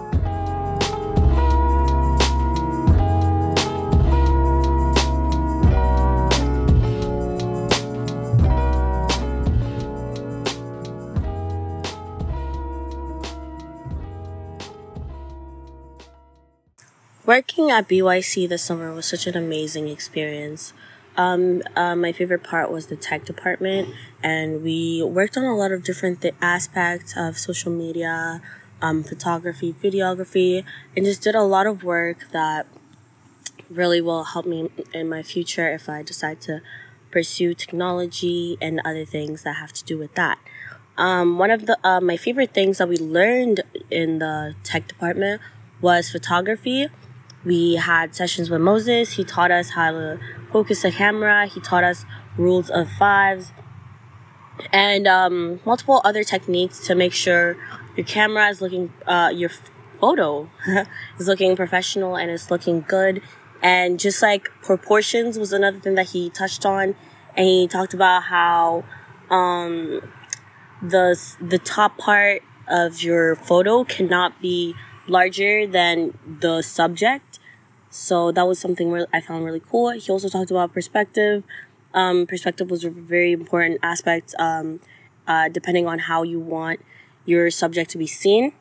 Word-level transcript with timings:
Working 17.28 17.70
at 17.70 17.90
BYC 17.90 18.48
this 18.48 18.64
summer 18.64 18.94
was 18.94 19.06
such 19.06 19.28
an 19.28 19.36
amazing 19.36 19.90
experience. 19.90 20.72
Um, 21.18 21.62
uh, 21.76 21.94
my 21.94 22.14
favorite 22.14 22.42
part 22.42 22.72
was 22.72 22.88
the 22.88 22.96
tech 22.96 23.26
department, 23.26 23.94
and 24.24 24.64
we 24.64 25.04
worked 25.04 25.36
on 25.36 25.44
a 25.44 25.54
lot 25.54 25.74
of 25.74 25.84
different 25.84 26.22
th- 26.22 26.36
aspects 26.42 27.18
of 27.18 27.38
social 27.38 27.70
media, 27.70 28.42
um, 28.82 29.04
photography, 29.04 29.74
videography, 29.74 30.64
and 30.96 31.06
just 31.06 31.22
did 31.22 31.36
a 31.36 31.42
lot 31.42 31.68
of 31.68 31.84
work 31.84 32.32
that 32.32 32.66
really 33.70 34.00
will 34.00 34.24
help 34.24 34.46
me 34.46 34.72
in 34.94 35.10
my 35.10 35.22
future 35.22 35.70
if 35.70 35.90
I 35.90 36.04
decide 36.04 36.40
to 36.48 36.62
pursue 37.12 37.54
technology 37.54 38.58
and 38.62 38.80
other 38.86 39.04
things 39.04 39.44
that 39.44 39.58
have 39.58 39.74
to 39.74 39.84
do 39.84 39.98
with 39.98 40.16
that. 40.16 40.40
Um, 40.98 41.38
one 41.38 41.52
of 41.52 41.66
the 41.66 41.78
uh, 41.84 42.00
my 42.00 42.16
favorite 42.16 42.54
things 42.54 42.78
that 42.78 42.88
we 42.88 42.96
learned 42.96 43.64
in 43.92 44.20
the 44.20 44.56
tech 44.64 44.88
department 44.88 45.42
was 45.82 46.10
photography 46.10 46.88
we 47.46 47.76
had 47.76 48.16
sessions 48.16 48.50
with 48.50 48.62
Moses. 48.62 49.14
He 49.14 49.24
taught 49.24 49.52
us 49.52 49.72
how 49.72 49.92
to 49.92 50.20
focus 50.52 50.82
the 50.82 50.92
camera. 50.92 51.48
He 51.48 51.60
taught 51.60 51.84
us 51.84 52.06
rules 52.38 52.70
of 52.70 52.90
fives 52.90 53.52
and 54.72 55.08
um, 55.08 55.60
multiple 55.66 56.02
other 56.04 56.24
techniques 56.24 56.86
to 56.88 56.96
make 56.96 57.14
sure 57.14 57.58
your 57.96 58.06
camera 58.06 58.48
is 58.48 58.62
looking, 58.62 58.92
uh, 59.06 59.32
your 59.34 59.50
photo 60.00 60.50
is 61.20 61.28
looking 61.28 61.56
professional 61.56 62.16
and 62.16 62.32
it's 62.32 62.52
looking 62.52 62.82
good. 62.82 63.22
And 63.62 64.00
just 64.00 64.22
like 64.22 64.50
proportions 64.62 65.40
was 65.40 65.52
another 65.52 65.80
thing 65.80 65.96
that 65.96 66.10
he 66.10 66.30
touched 66.30 66.66
on. 66.66 66.96
And 67.36 67.48
he 67.48 67.68
talked 67.68 67.94
about 67.94 68.24
how 68.24 68.84
um, 69.30 70.02
the 70.82 71.20
the 71.40 71.60
top 71.60 71.98
part 71.98 72.42
of 72.68 73.02
your 73.02 73.36
photo 73.36 73.84
cannot 73.84 74.42
be 74.42 74.76
larger 75.08 75.66
than 75.66 76.18
the 76.40 76.62
subject. 76.62 77.40
So 77.90 78.32
that 78.32 78.46
was 78.48 78.60
something 78.60 78.92
re- 78.92 79.06
I 79.14 79.22
found 79.22 79.46
really 79.46 79.62
cool. 79.62 79.92
He 79.92 80.12
also 80.12 80.30
talked 80.30 80.52
about 80.52 80.74
perspective. 80.74 81.44
Um, 81.94 82.28
perspective 82.28 82.70
was 82.70 82.84
a 82.84 82.90
very 82.90 83.32
important 83.32 83.80
aspect, 83.82 84.36
um, 84.38 84.80
uh, 85.28 85.50
depending 85.50 85.88
on 85.88 86.00
how 86.00 86.24
you 86.24 86.40
want 86.40 86.84
your 87.26 87.50
subject 87.50 87.90
to 87.92 87.98
be 87.98 88.08
seen. 88.08 88.54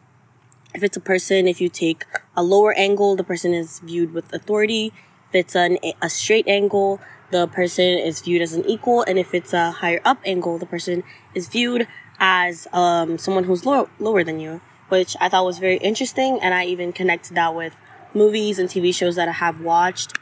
If 0.75 0.83
it's 0.83 0.97
a 0.97 1.01
person, 1.01 1.47
if 1.49 1.61
you 1.61 1.69
take 1.69 2.05
a 2.37 2.43
lower 2.43 2.73
angle, 2.75 3.17
the 3.17 3.25
person 3.25 3.53
is 3.53 3.81
viewed 3.81 4.13
with 4.13 4.33
authority. 4.33 4.93
If 5.29 5.35
it's 5.35 5.57
an, 5.57 5.79
a 6.01 6.09
straight 6.09 6.47
angle, 6.47 7.01
the 7.31 7.47
person 7.47 7.99
is 7.99 8.21
viewed 8.21 8.43
as 8.43 8.53
an 8.53 8.65
equal. 8.67 9.03
And 9.03 9.19
if 9.19 9.35
it's 9.35 9.53
a 9.53 9.71
higher 9.71 10.01
up 10.05 10.21
angle, 10.25 10.59
the 10.59 10.67
person 10.67 11.03
is 11.35 11.49
viewed 11.49 11.89
as 12.19 12.67
um, 12.73 13.19
someone 13.19 13.45
who's 13.45 13.67
low, 13.67 13.89
lower 13.99 14.23
than 14.25 14.39
you 14.41 14.61
which 14.89 15.17
I 15.21 15.29
thought 15.29 15.45
was 15.45 15.59
very 15.59 15.77
interesting. 15.79 16.39
And 16.41 16.55
I 16.55 16.65
even 16.65 16.93
connected 16.93 17.35
that 17.35 17.55
with 17.55 17.77
movies 18.15 18.59
and 18.59 18.69
TV 18.69 18.95
shows 18.95 19.17
that 19.17 19.29
I 19.29 19.33
have 19.33 19.61
watched. 19.61 20.15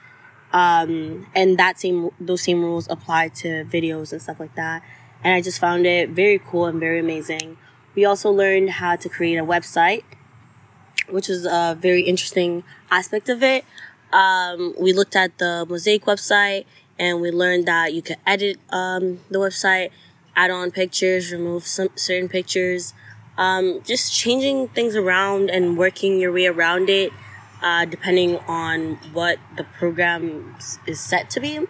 Um, 0.53 1.27
and 1.35 1.59
that 1.59 1.81
same, 1.81 2.11
those 2.21 2.43
same 2.43 2.63
rules 2.63 2.89
apply 2.89 3.29
to 3.29 3.65
videos 3.65 4.13
and 4.13 4.23
stuff 4.23 4.39
like 4.39 4.55
that. 4.55 4.83
And 5.23 5.35
I 5.35 5.41
just 5.41 5.59
found 5.59 5.87
it 5.87 6.11
very 6.11 6.39
cool 6.39 6.67
and 6.67 6.79
very 6.79 7.01
amazing. 7.01 7.57
We 7.95 8.05
also 8.05 8.31
learned 8.31 8.71
how 8.71 8.97
to 8.97 9.09
create 9.09 9.37
a 9.37 9.45
website, 9.45 10.05
which 11.09 11.29
is 11.29 11.47
a 11.47 11.77
very 11.81 12.03
interesting 12.03 12.63
aspect 12.91 13.29
of 13.29 13.43
it. 13.43 13.65
Um, 14.13 14.75
we 14.79 14.93
looked 14.93 15.17
at 15.17 15.39
the 15.39 15.67
Mosaic 15.69 16.05
website 16.05 16.67
and 16.99 17.21
we 17.21 17.31
learned 17.31 17.67
that 17.67 17.93
you 17.93 18.03
can 18.03 18.17
edit 18.27 18.59
um, 18.71 19.21
the 19.31 19.39
website, 19.39 19.91
add 20.37 20.51
on 20.51 20.71
pictures, 20.71 21.33
remove 21.33 21.67
some 21.67 21.89
certain 21.97 22.29
pictures, 22.29 22.95
um, 23.37 23.81
just 23.85 24.13
changing 24.13 24.69
things 24.69 24.97
around 24.97 25.51
and 25.51 25.77
working 25.77 26.21
your 26.21 26.33
way 26.33 26.47
around 26.47 26.89
it, 26.89 27.13
uh, 27.63 27.85
depending 27.85 28.39
on 28.49 28.97
what 29.13 29.39
the 29.57 29.65
program 29.65 30.57
is 30.87 31.01
set 31.01 31.31
to 31.31 31.41
be. 31.41 31.61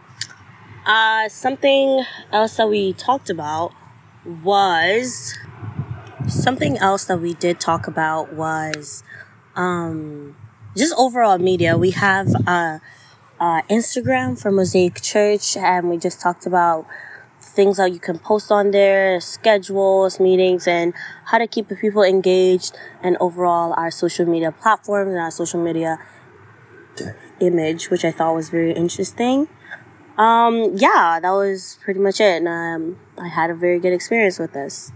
Uh, 0.86 1.28
something 1.28 2.04
else 2.30 2.56
that 2.56 2.68
we 2.68 2.92
talked 2.92 3.30
about 3.30 3.72
was 4.42 5.34
something 6.26 6.76
else 6.78 7.04
that 7.06 7.20
we 7.20 7.34
did 7.34 7.60
talk 7.60 7.86
about 7.86 8.32
was 8.34 9.02
um, 9.56 10.36
just 10.76 10.94
overall 10.96 11.38
media. 11.38 11.78
We 11.78 11.92
have 11.92 12.34
uh, 12.46 12.78
uh, 13.40 13.62
Instagram 13.70 14.40
for 14.40 14.50
Mosaic 14.50 15.00
Church, 15.00 15.56
and 15.56 15.88
we 15.88 15.96
just 15.96 16.20
talked 16.20 16.46
about 16.46 16.86
things 17.44 17.76
that 17.76 17.92
you 17.92 18.00
can 18.00 18.18
post 18.18 18.50
on 18.50 18.70
there, 18.70 19.20
schedules, 19.20 20.18
meetings, 20.18 20.66
and 20.66 20.94
how 21.26 21.38
to 21.38 21.46
keep 21.46 21.68
the 21.68 21.76
people 21.76 22.02
engaged, 22.02 22.76
and 23.02 23.16
overall 23.20 23.74
our 23.76 23.90
social 23.90 24.26
media 24.26 24.52
platforms 24.52 25.10
and 25.10 25.20
our 25.20 25.30
social 25.30 25.62
media 25.62 25.98
image, 27.40 27.90
which 27.90 28.04
I 28.04 28.10
thought 28.10 28.34
was 28.34 28.50
very 28.50 28.72
interesting. 28.72 29.48
Um, 30.16 30.76
yeah, 30.76 31.18
that 31.20 31.30
was 31.30 31.78
pretty 31.82 32.00
much 32.00 32.20
it, 32.20 32.42
and 32.42 32.48
um, 32.48 32.98
I 33.18 33.28
had 33.28 33.50
a 33.50 33.54
very 33.54 33.80
good 33.80 33.92
experience 33.92 34.38
with 34.38 34.52
this. 34.52 34.92